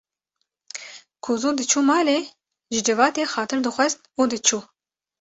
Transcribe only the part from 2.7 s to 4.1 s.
ji civatê xatir dixwest